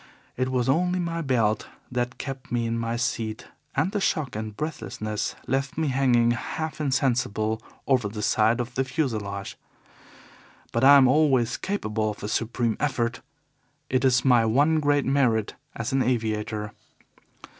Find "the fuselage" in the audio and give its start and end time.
8.73-9.59